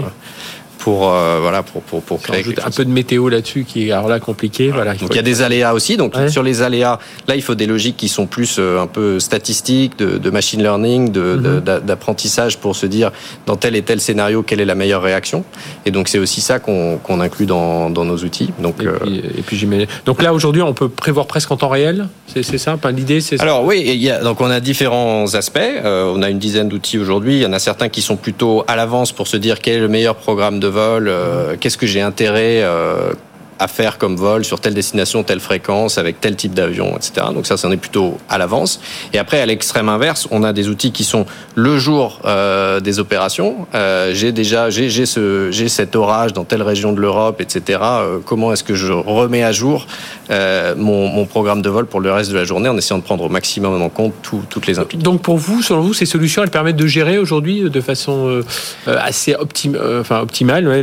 pour 0.78 1.10
euh, 1.12 1.38
voilà 1.42 1.62
pour 1.62 1.82
pour, 1.82 2.02
pour 2.02 2.20
créer 2.22 2.42
quelque 2.42 2.60
un 2.60 2.64
chose. 2.66 2.76
peu 2.76 2.84
de 2.84 2.90
météo 2.90 3.28
là-dessus 3.28 3.64
qui 3.64 3.88
est 3.88 3.92
alors 3.92 4.08
là 4.08 4.20
compliqué. 4.20 4.70
Voilà. 4.70 4.94
Donc 4.94 5.08
il 5.10 5.16
y 5.16 5.18
a 5.18 5.22
des 5.22 5.42
aléas 5.42 5.74
aussi. 5.74 5.96
Donc 5.96 6.14
Ouais. 6.16 6.28
sur 6.30 6.42
les 6.42 6.62
aléas, 6.62 6.98
là 7.26 7.36
il 7.36 7.42
faut 7.42 7.54
des 7.54 7.66
logiques 7.66 7.96
qui 7.96 8.08
sont 8.08 8.26
plus 8.26 8.56
euh, 8.58 8.80
un 8.80 8.86
peu 8.86 9.18
statistiques, 9.20 9.98
de, 9.98 10.18
de 10.18 10.30
machine 10.30 10.62
learning, 10.62 11.10
de- 11.12 11.34
Mhm. 11.36 11.60
d'apprentissage 11.84 12.58
pour 12.58 12.74
se 12.76 12.86
dire 12.86 13.10
dans 13.46 13.56
tel 13.56 13.76
et 13.76 13.82
tel 13.82 14.00
scénario 14.00 14.42
quelle 14.42 14.60
est 14.60 14.64
la 14.64 14.74
meilleure 14.74 15.02
réaction. 15.02 15.44
Et 15.86 15.90
donc 15.90 16.08
c'est 16.08 16.18
aussi 16.18 16.40
ça 16.40 16.58
qu'on 16.58 16.98
qu'on 16.98 17.20
inclut 17.20 17.46
dans, 17.46 17.90
dans 17.90 18.04
nos 18.04 18.16
outils. 18.18 18.50
Donc 18.60 18.76
Et 18.82 18.86
euh, 18.86 18.98
puis, 19.02 19.18
et 19.38 19.42
puis. 19.42 19.58
Donc 20.06 20.22
là 20.22 20.32
aujourd'hui, 20.32 20.62
on 20.62 20.72
peut 20.74 20.88
prévoir 20.88 21.26
presque 21.26 21.50
en 21.50 21.56
temps 21.56 21.68
réel? 21.68 22.08
C'est 22.26 22.58
ça? 22.58 22.76
L'idée, 22.94 23.20
c'est. 23.20 23.40
Alors 23.40 23.64
oui, 23.64 23.82
il 23.84 23.96
y 24.02 24.10
a, 24.10 24.22
donc 24.22 24.40
on 24.40 24.48
a 24.50 24.60
différents 24.60 25.34
aspects. 25.34 25.58
Euh, 25.58 26.12
on 26.14 26.22
a 26.22 26.30
une 26.30 26.38
dizaine 26.38 26.68
d'outils 26.68 26.98
aujourd'hui. 26.98 27.34
Il 27.36 27.42
y 27.42 27.46
en 27.46 27.52
a 27.52 27.58
certains 27.58 27.88
qui 27.88 28.02
sont 28.02 28.16
plutôt 28.16 28.64
à 28.68 28.76
l'avance 28.76 29.12
pour 29.12 29.26
se 29.26 29.36
dire 29.36 29.58
quel 29.60 29.74
est 29.74 29.80
le 29.80 29.88
meilleur 29.88 30.14
programme 30.14 30.60
de 30.60 30.67
vol, 30.68 31.08
euh, 31.08 31.56
qu'est-ce 31.58 31.78
que 31.78 31.86
j'ai 31.86 32.00
intérêt 32.00 32.62
euh, 32.62 33.12
à 33.58 33.68
faire 33.68 33.98
comme 33.98 34.16
vol 34.16 34.44
sur 34.44 34.60
telle 34.60 34.74
destination, 34.74 35.22
telle 35.24 35.40
fréquence, 35.40 35.98
avec 35.98 36.20
tel 36.20 36.36
type 36.36 36.54
d'avion, 36.54 36.96
etc. 36.96 37.26
Donc 37.34 37.46
ça, 37.46 37.56
c'en 37.56 37.70
est 37.72 37.76
plutôt 37.76 38.18
à 38.28 38.38
l'avance. 38.38 38.80
Et 39.12 39.18
après, 39.18 39.40
à 39.40 39.46
l'extrême 39.46 39.88
inverse, 39.88 40.28
on 40.30 40.42
a 40.44 40.52
des 40.52 40.68
outils 40.68 40.92
qui 40.92 41.04
sont 41.04 41.26
le 41.54 41.78
jour 41.78 42.20
euh, 42.24 42.80
des 42.80 42.98
opérations. 43.00 43.66
Euh, 43.74 44.12
j'ai 44.14 44.32
déjà, 44.32 44.70
j'ai 44.70 44.88
j'ai 44.90 45.06
ce, 45.06 45.48
j'ai 45.50 45.68
cet 45.68 45.96
orage 45.96 46.32
dans 46.32 46.44
telle 46.44 46.62
région 46.62 46.92
de 46.92 47.00
l'Europe, 47.00 47.40
etc. 47.40 47.80
Euh, 47.82 48.18
comment 48.24 48.52
est-ce 48.52 48.64
que 48.64 48.74
je 48.74 48.92
remets 48.92 49.42
à 49.42 49.52
jour 49.52 49.86
mon, 50.30 51.08
mon 51.08 51.24
programme 51.24 51.62
de 51.62 51.70
vol 51.70 51.86
pour 51.86 52.00
le 52.00 52.12
reste 52.12 52.30
de 52.30 52.36
la 52.36 52.44
journée 52.44 52.68
en 52.68 52.76
essayant 52.76 52.98
de 52.98 53.02
prendre 53.04 53.24
au 53.24 53.28
maximum 53.28 53.80
en 53.80 53.88
compte 53.88 54.12
tout- 54.22 54.42
toutes 54.50 54.66
les 54.66 54.78
implications. 54.78 55.10
Donc 55.12 55.22
pour 55.22 55.38
vous, 55.38 55.62
selon 55.62 55.80
vous, 55.80 55.94
ces 55.94 56.06
solutions, 56.06 56.42
elles 56.42 56.50
permettent 56.50 56.76
de 56.76 56.86
gérer 56.86 57.18
aujourd'hui 57.18 57.62
de 57.68 57.80
façon 57.80 58.42
assez 58.86 59.32
optim- 59.34 59.76
enfin, 60.00 60.20
optimale 60.20 60.68
ouais, 60.68 60.82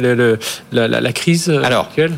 la, 0.72 0.88
la- 0.88 1.02
la 1.02 1.14
crise 1.14 1.50
Alors, 1.64 1.86
actuelle? 1.86 2.14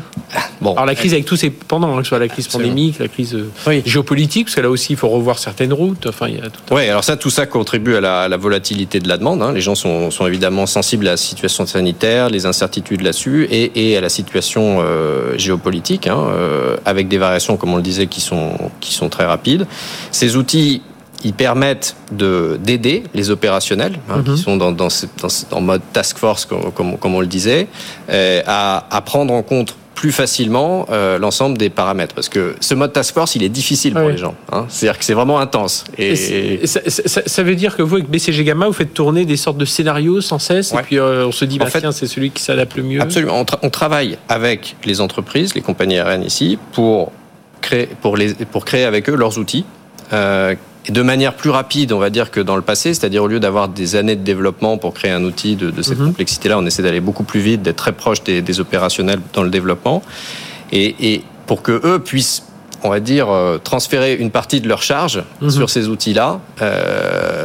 Bon, 0.60 0.72
Alors 0.72 0.86
la 0.86 0.94
crise 0.94 1.12
avec 1.12 1.24
tous 1.24 1.36
ses 1.36 1.50
pendants, 1.50 1.94
hein, 1.94 1.98
que 1.98 2.02
ce 2.04 2.08
soit 2.10 2.18
la 2.18 2.28
crise 2.28 2.46
Absolument. 2.46 2.70
pandémique, 2.70 2.98
la 2.98 3.08
crise 3.08 3.34
euh, 3.34 3.50
Oui. 3.66 3.82
géopolitique, 3.86 4.46
parce 4.46 4.56
que 4.56 4.60
là 4.60 4.70
aussi 4.70 4.92
il 4.92 4.96
faut 4.96 5.08
revoir 5.08 5.38
certaines 5.38 5.72
routes. 5.72 6.06
Enfin, 6.06 6.28
il 6.28 6.34
y 6.36 6.38
a 6.38 6.50
tout. 6.50 6.60
Oui, 6.74 6.88
alors 6.88 7.04
ça, 7.04 7.16
tout 7.16 7.30
ça 7.30 7.46
contribue 7.46 7.94
à 7.96 8.00
la, 8.00 8.20
à 8.22 8.28
la 8.28 8.36
volatilité 8.36 9.00
de 9.00 9.08
la 9.08 9.16
demande. 9.18 9.42
hein. 9.42 9.52
Les 9.52 9.60
gens 9.60 9.74
sont, 9.74 10.10
sont 10.10 10.26
évidemment 10.26 10.66
sensibles 10.66 11.06
à 11.08 11.12
la 11.12 11.16
situation 11.16 11.66
sanitaire, 11.66 12.28
les 12.30 12.46
incertitudes 12.46 13.02
là-dessus, 13.02 13.46
et, 13.50 13.90
et 13.92 13.96
à 13.96 14.00
la 14.00 14.08
situation 14.08 14.78
euh, 14.80 15.36
géopolitique, 15.38 16.06
hein, 16.06 16.18
euh, 16.30 16.76
avec 16.84 17.08
des 17.08 17.18
variations, 17.18 17.56
comme 17.56 17.72
on 17.72 17.76
le 17.76 17.82
disait, 17.82 18.06
qui 18.06 18.20
sont, 18.20 18.52
qui 18.80 18.92
sont 18.94 19.08
très 19.08 19.24
rapides. 19.26 19.66
Ces 20.10 20.36
outils, 20.36 20.82
ils 21.24 21.32
permettent 21.32 21.96
de 22.12 22.60
d'aider 22.62 23.02
les 23.12 23.30
opérationnels, 23.30 23.98
hein, 24.08 24.18
Mhm. 24.18 24.34
qui 24.36 24.40
sont 24.40 24.56
dans, 24.56 24.70
dans, 24.70 24.88
en 25.50 25.60
mode 25.60 25.82
task 25.92 26.16
force, 26.16 26.44
comme, 26.44 26.70
comme, 26.72 26.96
comme 26.96 27.14
on 27.14 27.20
le 27.20 27.26
disait, 27.26 27.66
euh, 28.10 28.40
à, 28.46 28.86
à 28.96 29.00
prendre 29.00 29.34
en 29.34 29.42
compte 29.42 29.76
plus 29.98 30.12
facilement 30.12 30.86
euh, 30.92 31.18
l'ensemble 31.18 31.58
des 31.58 31.70
paramètres. 31.70 32.14
Parce 32.14 32.28
que 32.28 32.54
ce 32.60 32.72
mode 32.74 32.92
task 32.92 33.14
force, 33.14 33.34
il 33.34 33.42
est 33.42 33.48
difficile 33.48 33.94
pour 33.94 34.08
les 34.08 34.16
gens. 34.16 34.36
Hein. 34.52 34.64
C'est-à-dire 34.68 34.96
que 34.96 35.04
c'est 35.04 35.12
vraiment 35.12 35.40
intense. 35.40 35.82
Et, 35.98 36.10
Et 36.12 36.16
c'est- 36.16 36.58
et 36.62 36.66
ça, 36.68 36.80
ça- 36.86 37.22
ça 37.26 37.42
veut 37.42 37.56
dire 37.56 37.76
que 37.76 37.82
vous, 37.82 37.96
avec 37.96 38.08
BCG 38.08 38.44
Gamma, 38.44 38.68
vous 38.68 38.72
faites 38.72 38.94
tourner 38.94 39.24
des 39.24 39.36
sortes 39.36 39.58
de 39.58 39.64
scénarios 39.64 40.20
sans 40.20 40.38
cesse, 40.38 40.70
Ouais. 40.70 40.80
et 40.80 40.82
puis 40.84 40.98
euh, 41.00 41.26
on 41.26 41.32
se 41.32 41.44
dit, 41.44 41.56
En 41.56 41.64
bah, 41.64 41.70
fait- 41.70 41.80
tiens, 41.80 41.90
c'est 41.90 42.06
celui 42.06 42.30
qui 42.30 42.44
s'adapte 42.44 42.76
le 42.76 42.84
mieux. 42.84 43.00
Absolument. 43.00 43.40
On, 43.40 43.42
tra- 43.42 43.58
on 43.62 43.70
travaille 43.70 44.18
avec 44.28 44.76
les 44.84 45.00
entreprises, 45.00 45.56
les 45.56 45.62
compagnies 45.62 45.98
aériennes 45.98 46.22
ici, 46.22 46.58
pour 46.72 47.10
créer, 47.60 47.88
pour 48.00 48.16
les, 48.16 48.34
pour 48.34 48.64
créer 48.64 48.84
avec 48.84 49.08
eux 49.10 49.16
leurs 49.16 49.36
outils. 49.38 49.64
Euh, 50.12 50.54
et 50.88 50.92
de 50.92 51.02
manière 51.02 51.34
plus 51.34 51.50
rapide, 51.50 51.92
on 51.92 51.98
va 51.98 52.10
dire, 52.10 52.30
que 52.30 52.40
dans 52.40 52.56
le 52.56 52.62
passé, 52.62 52.94
c'est-à-dire 52.94 53.22
au 53.22 53.28
lieu 53.28 53.40
d'avoir 53.40 53.68
des 53.68 53.94
années 53.96 54.16
de 54.16 54.22
développement 54.24 54.78
pour 54.78 54.94
créer 54.94 55.10
un 55.10 55.22
outil 55.24 55.54
de, 55.56 55.70
de 55.70 55.82
cette 55.82 55.98
Mhm. 55.98 56.06
complexité-là, 56.08 56.58
on 56.58 56.64
essaie 56.66 56.82
d'aller 56.82 57.00
beaucoup 57.00 57.24
plus 57.24 57.40
vite, 57.40 57.62
d'être 57.62 57.76
très 57.76 57.92
proche 57.92 58.22
des, 58.24 58.40
des 58.42 58.60
opérationnels 58.60 59.20
dans 59.34 59.42
le 59.42 59.50
développement, 59.50 60.02
et, 60.72 61.12
et 61.12 61.22
pour 61.46 61.62
que 61.62 61.72
eux 61.84 61.98
puissent, 61.98 62.42
on 62.82 62.90
va 62.90 63.00
dire, 63.00 63.28
euh, 63.30 63.58
transférer 63.58 64.14
une 64.14 64.30
partie 64.30 64.60
de 64.60 64.68
leur 64.68 64.82
charge 64.82 65.22
Mhm. 65.42 65.50
sur 65.50 65.68
ces 65.70 65.88
outils-là, 65.88 66.40
euh, 66.62 67.37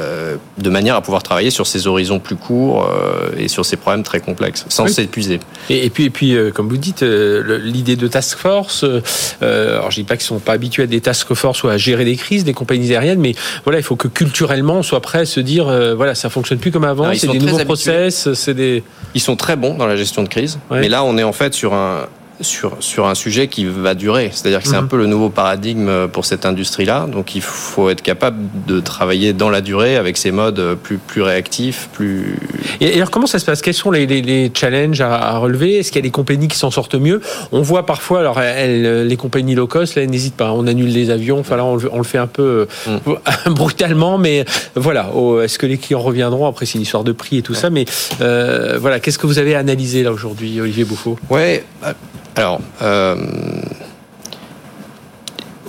de 0.58 0.70
manière 0.70 0.96
à 0.96 1.02
pouvoir 1.02 1.24
travailler 1.24 1.50
sur 1.50 1.68
ces 1.68 1.88
horizons 1.88 2.20
plus 2.20 2.36
courts 2.36 2.90
euh, 2.90 3.30
et 3.38 3.48
sur 3.48 3.66
ces 3.66 3.76
problèmes 3.78 4.04
très 4.04 4.20
complexes, 4.20 4.66
sans 4.70 4.86
Oui. 4.86 4.94
s'épuiser. 4.94 5.40
Et, 5.70 5.86
et 5.86 5.90
puis, 5.90 6.06
et 6.06 6.10
puis 6.10 6.36
euh, 6.36 6.52
comme 6.52 6.70
vous 6.70 6.78
dites, 6.78 7.04
euh, 7.04 7.60
l'idée 7.64 7.96
de 7.96 8.08
task 8.08 8.38
force, 8.38 8.84
euh, 8.84 9.02
euh, 9.42 9.78
alors 9.78 9.92
je 9.92 9.98
dis 9.98 10.04
pas 10.04 10.16
qu'ils 10.18 10.26
sont 10.26 10.40
pas 10.40 10.54
habitués 10.54 10.84
à 10.84 10.88
des 10.88 11.02
task 11.02 11.34
force 11.34 11.64
ou 11.64 11.68
à 11.70 11.78
gérer 11.78 12.06
des 12.06 12.16
crises 12.16 12.44
des 12.44 12.54
compagnies 12.54 12.92
aériennes, 12.92 13.20
mais 13.20 13.34
voilà, 13.66 13.80
il 13.80 13.84
faut 13.84 13.96
que 13.96 14.08
culturellement 14.08 14.76
on 14.78 14.84
soit 14.84 15.02
prêt 15.02 15.20
à 15.20 15.26
se 15.26 15.40
dire, 15.40 15.68
euh, 15.68 15.94
voilà, 15.96 16.16
ça 16.16 16.30
fonctionne 16.30 16.60
plus 16.60 16.72
comme 16.72 16.84
avant, 16.84 17.14
c'est 17.16 17.28
des 17.28 17.34
nouveaux 17.40 17.60
habitués. 17.60 17.66
process, 17.66 18.34
c'est 18.34 18.54
des. 18.54 18.84
Ils 19.16 19.22
sont 19.22 19.36
très 19.36 19.56
bons 19.56 19.76
dans 19.76 19.88
la 19.88 19.96
gestion 19.96 20.24
de 20.24 20.28
crise, 20.30 20.60
Ouais. 20.72 20.80
mais 20.82 20.90
là 20.90 21.04
on 21.04 21.18
est 21.18 21.24
en 21.24 21.34
fait 21.34 21.54
sur 21.54 21.74
un, 21.74 22.08
sur, 22.42 22.76
sur 22.80 23.08
un 23.08 23.16
sujet 23.16 23.48
qui 23.48 23.66
va 23.66 23.94
durer. 23.96 24.30
C'est-à-dire 24.34 24.62
que 24.62 24.68
c'est 24.68 24.76
un 24.76 24.82
Mhm. 24.84 24.88
peu 24.88 24.98
le 24.98 25.06
nouveau 25.06 25.30
paradigme 25.30 26.08
pour 26.08 26.26
cette 26.26 26.46
industrie-là. 26.46 27.08
Donc 27.12 27.36
il 27.36 27.42
faut 27.42 27.90
être 27.90 28.02
capable 28.02 28.38
de 28.68 28.80
travailler 28.80 29.34
dans 29.34 29.50
la 29.50 29.62
durée 29.62 29.96
avec 29.98 30.18
ces 30.18 30.32
modes 30.32 30.76
plus, 30.82 30.98
plus 30.98 31.22
réactifs, 31.22 31.90
plus... 31.94 32.38
Et 32.82 32.96
alors 32.96 33.12
comment 33.12 33.28
ça 33.28 33.40
se 33.40 33.46
passe? 33.46 33.62
Quels 33.62 33.74
sont 33.74 33.92
les, 33.92 34.06
les- 34.06 34.22
les 34.22 34.52
challenges 34.54 35.00
à, 35.02 35.14
à 35.16 35.38
relever? 35.38 35.78
Est-ce 35.78 35.92
qu'il 35.92 36.00
y 36.00 36.04
a 36.04 36.08
des 36.08 36.12
compagnies 36.12 36.48
qui 36.48 36.58
s'en 36.58 36.72
sortent 36.72 36.96
mieux? 36.96 37.22
On 37.52 37.62
voit 37.62 37.86
parfois, 37.86 38.20
alors 38.20 38.40
elles, 38.42 39.08
les 39.08 39.18
compagnies 39.18 39.56
low 39.56 39.68
cost, 39.68 39.96
là, 39.96 40.02
elles 40.04 40.10
n'hésitent 40.10 40.36
pas, 40.36 40.52
on 40.52 40.68
annule 40.68 40.90
les 40.92 41.10
avions, 41.12 41.40
enfin 41.40 41.56
là 41.56 41.66
on, 41.66 41.76
le- 41.78 41.90
on 41.94 41.98
le 41.98 42.04
fait 42.04 42.18
un 42.18 42.28
peu 42.28 42.68
euh, 42.88 42.98
brutalement, 43.52 44.18
mais 44.18 44.46
voilà, 44.76 45.12
Oh, 45.14 45.42
est-ce 45.42 45.60
que 45.60 45.66
les 45.66 45.78
clients 45.78 46.00
reviendront? 46.02 46.48
Après 46.48 46.66
c'est 46.66 46.76
une 46.76 46.82
histoire 46.82 47.04
de 47.04 47.12
prix 47.12 47.38
et 47.38 47.42
tout 47.42 47.54
ça, 47.54 47.70
mais 47.70 47.86
euh, 48.22 48.78
voilà, 48.80 49.00
qu'est-ce 49.00 49.18
que 49.20 49.28
vous 49.28 49.40
avez 49.40 49.56
analysé 49.56 50.04
là 50.04 50.12
aujourd'hui, 50.12 50.60
Olivier 50.62 50.84
Bouffot 50.86 51.18
Ouais, 51.30 51.64
euh, 51.86 51.94
alors... 52.36 52.60
euh, 52.82 53.16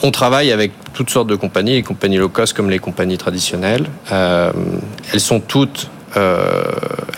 on 0.02 0.10
travaille 0.10 0.52
avec 0.52 0.72
toutes 0.92 1.08
sortes 1.08 1.28
de 1.28 1.34
compagnies, 1.34 1.72
les 1.74 1.82
compagnies 1.82 2.18
low 2.18 2.28
cost 2.28 2.52
comme 2.52 2.68
les 2.68 2.78
compagnies 2.78 3.16
traditionnelles. 3.16 3.86
Euh, 4.12 4.52
elles 5.12 5.20
sont 5.20 5.40
toutes, 5.40 5.88
euh, 6.16 6.62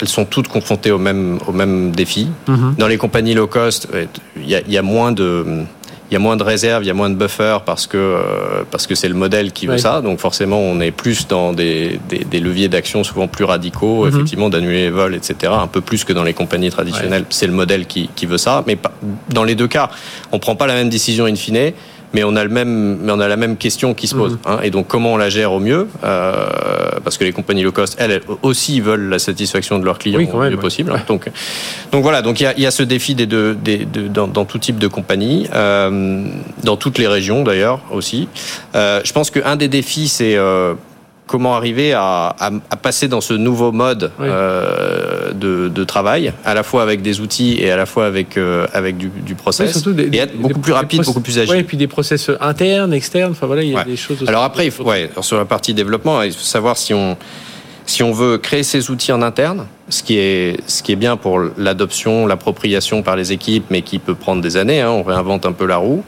elles 0.01 0.09
sont 0.09 0.25
toutes 0.25 0.47
confrontées 0.47 0.93
au 0.93 0.99
même, 0.99 1.39
au 1.49 1.53
même 1.53 1.91
défi. 1.91 2.29
Dans 2.79 2.87
les 2.87 2.97
compagnies 2.97 3.35
low 3.35 3.49
cost, 3.49 3.89
euh, 3.93 4.07
il 4.37 4.49
y 4.49 4.73
y 4.73 4.79
a 4.79 4.83
moins 4.83 5.11
de 5.11 5.65
il 6.11 6.15
y 6.15 6.17
a 6.17 6.21
moins 6.21 6.37
de 6.37 6.43
réserves, 6.45 6.85
il 6.85 6.87
y 6.87 6.91
a 6.91 6.95
moins 6.95 7.11
de 7.11 7.15
buffers 7.17 7.63
parce 7.63 7.87
que 7.87 7.97
euh, 7.97 8.63
parce 8.71 8.87
que 8.87 8.95
c'est 8.95 9.09
le 9.09 9.15
modèle 9.15 9.53
qui 9.53 9.67
veut 9.67 9.79
ça. 9.79 10.01
Donc 10.03 10.21
forcément, 10.21 10.59
on 10.61 10.81
est 10.81 10.91
plus 10.93 11.27
dans 11.27 11.53
des, 11.53 11.99
des, 12.09 12.19
des 12.25 12.41
leviers 12.41 12.69
d'action 12.69 13.03
souvent 13.05 13.27
plus 13.29 13.45
radicaux, 13.45 14.05
Mhm. 14.05 14.09
effectivement 14.15 14.49
d'annuler 14.49 14.83
les 14.85 14.91
vols, 14.91 15.15
etc. 15.15 15.53
Un 15.61 15.67
peu 15.67 15.81
plus 15.81 16.05
que 16.05 16.13
dans 16.13 16.23
les 16.25 16.35
compagnies 16.35 16.71
traditionnelles. 16.71 17.25
C'est 17.31 17.47
le 17.49 17.53
modèle 17.53 17.87
qui, 17.87 18.09
qui 18.15 18.27
veut 18.27 18.39
ça. 18.39 18.63
Mais 18.67 18.77
pas- 18.77 18.93
dans 19.31 19.45
les 19.45 19.55
deux 19.57 19.69
cas, 19.69 19.91
on 20.33 20.39
prend 20.39 20.55
pas 20.57 20.67
la 20.67 20.75
même 20.75 20.89
décision 20.89 21.25
in 21.27 21.35
fine. 21.35 21.73
Mais 22.15 22.23
on 22.23 22.37
a 22.37 22.45
le 22.45 22.51
même, 22.51 22.99
mais 23.03 23.13
on 23.13 23.19
a 23.21 23.27
la 23.29 23.37
même 23.37 23.57
question 23.57 23.93
qui 23.93 24.07
se 24.07 24.15
pose. 24.15 24.35
Mhm. 24.35 24.39
hein. 24.47 24.59
et 24.63 24.71
donc, 24.71 24.87
comment 24.87 25.13
on 25.15 25.17
la 25.17 25.29
gère 25.29 25.53
au 25.53 25.59
mieux 25.59 25.89
euh, 26.05 26.47
Parce 27.03 27.19
que 27.19 27.25
les 27.25 27.33
compagnies 27.33 27.63
low 27.63 27.73
cost, 27.73 27.97
elles, 27.99 28.21
aussi 28.43 28.81
veulent 28.81 29.09
la 29.09 29.19
satisfaction 29.19 29.79
de 29.79 29.85
leurs 29.85 29.99
clients 29.99 30.19
Oui, 30.19 30.29
quand 30.31 30.39
même, 30.39 30.51
mieux 30.51 30.57
ouais. 30.57 30.61
possible. 30.61 30.93
Donc, 31.09 31.31
donc 31.93 32.03
voilà, 32.03 32.23
donc 32.23 32.41
il 32.41 32.45
y 32.45 32.47
a, 32.47 32.59
y 32.59 32.67
a 32.67 32.71
ce 32.71 32.83
défi 32.83 33.15
des 33.15 33.27
deux, 33.27 33.55
des, 33.55 33.85
de- 33.85 34.09
dans, 34.09 34.27
dans 34.29 34.45
tout 34.45 34.59
type 34.59 34.79
de 34.79 34.89
compagnie, 34.89 35.49
euh, 35.55 36.25
dans 36.65 36.77
toutes 36.77 36.99
les 36.99 37.07
régions 37.09 37.43
d'ailleurs 37.43 37.81
aussi. 37.91 38.29
Euh, 38.75 39.01
je 39.05 39.13
pense 39.13 39.31
qu'un 39.31 39.57
des 39.57 39.69
défis, 39.69 40.09
c'est 40.09 40.37
euh, 40.37 40.75
comment 41.27 41.55
arriver 41.57 41.93
à, 41.93 42.35
à, 42.39 42.51
à 42.71 42.77
passer 42.77 43.09
dans 43.09 43.21
ce 43.21 43.35
nouveau 43.35 43.73
mode 43.73 44.13
Oui. 44.21 44.27
euh, 44.29 45.16
de, 45.35 45.69
de 45.69 45.85
travail, 45.85 46.33
à 46.45 46.55
la 46.55 46.63
fois 46.63 46.83
avec 46.83 47.03
des 47.03 47.21
outils 47.21 47.57
et 47.61 47.71
à 47.71 47.77
la 47.77 47.87
fois 47.87 48.07
avec, 48.07 48.37
euh, 48.37 48.67
avec 48.73 48.97
du, 48.97 49.09
du 49.09 49.35
process, 49.35 49.73
surtout 49.73 49.93
des- 49.93 50.05
et 50.17 50.19
être 50.19 50.37
beaucoup 50.37 50.55
des- 50.55 50.61
plus 50.61 50.73
rapide, 50.73 51.03
beaucoup 51.05 51.21
plus 51.21 51.39
agile. 51.39 51.51
Ouais, 51.55 51.61
et 51.61 51.65
puis 51.65 51.77
des 51.77 51.87
process 51.89 52.31
internes, 52.41 52.93
externes, 52.93 53.33
enfin 53.33 53.47
voilà, 53.47 53.63
il 53.63 53.71
y 53.71 53.75
a 53.75 53.79
Ouais. 53.79 53.85
des 53.85 53.97
choses 53.97 54.19
aussi. 54.23 54.29
Alors 54.29 54.43
après, 54.45 54.67
il 54.67 54.71
faut, 54.71 54.85
ouais, 54.85 55.09
alors 55.13 55.25
sur 55.25 55.37
la 55.37 55.45
partie 55.45 55.75
développement, 55.75 56.23
il 56.23 56.33
faut 56.33 56.41
savoir 56.41 56.77
si 56.77 56.93
on, 56.95 57.17
si 57.85 58.03
on 58.03 58.13
veut 58.13 58.39
créer 58.39 58.63
ces 58.65 58.91
outils 58.91 59.13
en 59.13 59.23
interne, 59.23 59.67
ce 59.89 60.03
qui 60.03 60.19
est, 60.19 60.59
ce 60.67 60.83
qui 60.83 60.91
est 60.93 60.97
bien 60.97 61.17
pour 61.17 61.41
l'adoption, 61.57 62.27
l'appropriation 62.27 63.03
par 63.03 63.15
les 63.15 63.31
équipes, 63.33 63.67
mais 63.71 63.83
qui 63.83 64.01
peut 64.01 64.17
prendre 64.17 64.43
des 64.43 64.57
années, 64.57 64.81
hein, 64.81 64.91
on 64.91 65.05
réinvente 65.05 65.47
un 65.47 65.53
peu 65.53 65.67
la 65.67 65.77
roue. 65.77 66.03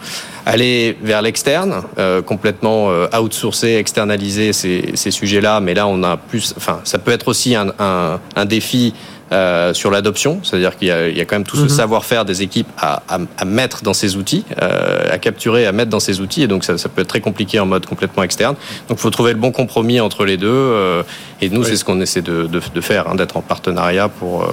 Aller 0.51 0.97
vers 1.03 1.21
l'externe, 1.21 1.83
euh, 1.99 2.23
complètement 2.23 2.91
euh, 2.91 3.07
outsourcer, 3.21 3.75
externaliser 3.77 4.55
ces, 4.55 4.93
ces 4.95 5.11
sujets-là, 5.11 5.61
mais 5.61 5.75
là 5.75 5.87
on 5.87 6.03
a 6.03 6.17
plus, 6.17 6.55
enfin, 6.57 6.81
ça 6.85 6.99
peut 6.99 7.11
être 7.11 7.29
aussi 7.29 7.55
un, 7.55 7.67
un, 7.79 8.19
un 8.35 8.45
défi 8.47 8.95
euh, 9.31 9.75
sur 9.75 9.91
l'adoption, 9.91 10.41
c'est-à-dire 10.43 10.79
qu'il 10.79 10.89
y, 10.89 10.91
a- 10.91 11.07
il 11.09 11.17
y 11.19 11.21
a 11.21 11.27
quand 11.27 11.37
même 11.37 11.45
tout 11.45 11.57
ce 11.59 11.65
Mhm. 11.65 11.69
savoir-faire 11.69 12.25
des 12.25 12.41
équipes 12.41 12.69
à, 12.79 13.03
à, 13.11 13.19
à 13.37 13.45
mettre 13.45 13.83
dans 13.83 13.93
ces 13.93 14.17
outils, 14.17 14.43
euh, 14.63 15.05
à 15.13 15.19
capturer, 15.19 15.67
à 15.67 15.73
mettre 15.73 15.91
dans 15.91 16.01
ces 16.01 16.23
outils, 16.23 16.43
et 16.45 16.47
donc 16.47 16.65
ça, 16.65 16.79
ça 16.79 16.89
peut 16.89 17.03
être 17.03 17.09
très 17.09 17.21
compliqué 17.21 17.61
en 17.61 17.67
mode 17.67 17.85
complètement 17.85 18.23
externe. 18.23 18.57
Donc 18.89 18.97
il 18.97 19.03
faut 19.03 19.11
trouver 19.11 19.35
le 19.35 19.39
bon 19.39 19.53
compromis 19.53 20.01
entre 20.01 20.25
les 20.25 20.39
deux, 20.39 20.49
euh, 20.49 21.03
et 21.43 21.51
nous 21.51 21.61
Oui. 21.61 21.67
c'est 21.69 21.77
ce 21.77 21.85
qu'on 21.85 22.01
essaie 22.01 22.23
de, 22.23 22.47
de, 22.47 22.59
de 22.75 22.81
faire, 22.81 23.07
hein, 23.11 23.17
d'être 23.17 23.37
en 23.37 23.43
partenariat 23.43 24.09
pour. 24.09 24.45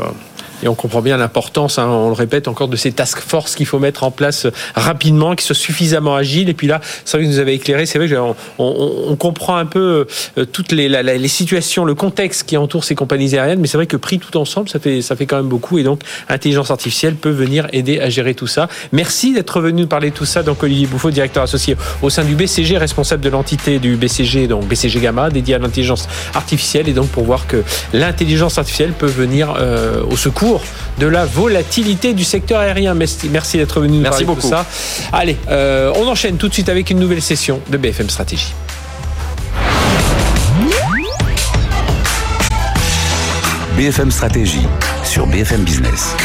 Euh, 0.65 0.67
Et 0.67 0.67
on 0.67 0.75
comprend 0.75 1.01
bien 1.01 1.17
l'importance, 1.17 1.77
hein, 1.79 1.87
on 1.87 2.07
le 2.07 2.13
répète 2.13 2.47
encore, 2.47 2.67
de 2.67 2.75
ces 2.75 2.91
task 2.91 3.19
force 3.19 3.55
qu'il 3.55 3.65
faut 3.65 3.79
mettre 3.79 4.03
en 4.03 4.11
place 4.11 4.47
rapidement, 4.75 5.35
qui 5.35 5.45
soient 5.45 5.55
suffisamment 5.55 6.15
agiles. 6.15 6.49
Et 6.49 6.53
puis 6.53 6.67
là, 6.67 6.81
c'est 7.05 7.17
vrai 7.17 7.25
que 7.25 7.29
vous 7.29 7.35
nous 7.35 7.39
avez 7.39 7.53
éclairé, 7.53 7.85
c'est 7.85 7.99
vrai 7.99 8.09
qu'on 8.09 8.35
on, 8.57 9.05
on 9.09 9.15
comprend 9.15 9.57
un 9.57 9.65
peu 9.65 10.05
euh, 10.37 10.45
toutes 10.45 10.71
les, 10.71 10.89
la- 10.89 11.03
les 11.03 11.27
situations, 11.27 11.85
le 11.85 11.95
contexte 11.95 12.43
qui 12.43 12.57
entoure 12.57 12.83
ces 12.83 12.95
compagnies 12.95 13.33
aériennes, 13.35 13.59
mais 13.59 13.67
c'est 13.67 13.77
vrai 13.77 13.85
que 13.87 13.97
pris 13.97 14.19
tout 14.19 14.35
ensemble, 14.37 14.69
ça 14.69 14.79
fait, 14.79 15.01
ça 15.01 15.15
fait 15.15 15.25
quand 15.25 15.37
même 15.37 15.47
beaucoup. 15.49 15.77
Et 15.77 15.83
donc, 15.83 16.01
intelligence 16.29 16.71
artificielle 16.71 17.15
peut 17.15 17.29
venir 17.29 17.67
aider 17.73 17.99
à 17.99 18.09
gérer 18.09 18.33
tout 18.33 18.47
ça. 18.47 18.67
Merci 18.91 19.33
d'être 19.33 19.61
venu 19.61 19.81
nous 19.83 19.87
parler 19.87 20.09
de 20.09 20.15
tout 20.15 20.25
ça. 20.25 20.41
Donc, 20.43 20.63
Olivier 20.63 20.87
Bouffot, 20.87 21.11
directeur 21.11 21.43
associé 21.43 21.75
au 22.01 22.09
sein 22.09 22.23
du 22.23 22.35
BCG, 22.35 22.77
responsable 22.77 23.21
de 23.23 23.29
l'entité 23.29 23.79
du 23.79 23.95
BCG, 23.95 24.47
donc 24.47 24.65
BCG 24.67 24.99
Gamma, 24.99 25.29
dédié 25.29 25.55
à 25.55 25.59
l'intelligence 25.59 26.07
artificielle. 26.33 26.89
Et 26.89 26.93
donc, 26.93 27.07
pour 27.09 27.23
voir 27.23 27.47
que 27.47 27.63
l'intelligence 27.93 28.57
artificielle 28.57 28.93
peut 28.93 29.05
venir 29.05 29.53
euh, 29.59 30.01
au 30.09 30.15
secours 30.17 30.54
de 30.99 31.07
la 31.07 31.25
volatilité 31.25 32.13
du 32.13 32.23
secteur 32.23 32.59
aérien. 32.59 32.93
Merci, 32.93 33.57
d'être 33.57 33.79
venu 33.81 33.97
nous 33.97 34.01
Merci 34.01 34.25
parler 34.25 34.25
de 34.25 34.41
tout 34.41 34.47
beaucoup. 34.47 34.49
ça. 34.49 34.65
Allez, 35.11 35.37
euh, 35.49 35.91
on 35.95 36.07
enchaîne 36.07 36.37
tout 36.37 36.47
de 36.47 36.53
suite 36.53 36.69
avec 36.69 36.89
une 36.89 36.99
nouvelle 36.99 37.21
session 37.21 37.59
de 37.69 37.77
BFM 37.77 38.09
Stratégie. 38.09 38.53
BFM 43.77 44.09
Stratégie 44.09 44.65
sur 45.03 45.27
BFM 45.27 45.63
Business. 45.63 46.15